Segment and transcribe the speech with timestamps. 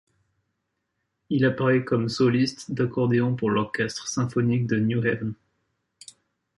[1.29, 5.35] Il apparait comme soliste d'accordéon pour l'Orchestre symphonique de New Haven.